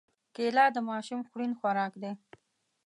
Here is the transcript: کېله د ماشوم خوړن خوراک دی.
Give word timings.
کېله 0.35 0.65
د 0.75 0.77
ماشوم 0.89 1.19
خوړن 1.29 1.51
خوراک 1.59 1.93
دی. 2.01 2.11